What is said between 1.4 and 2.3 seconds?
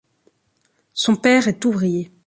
est ouvrier.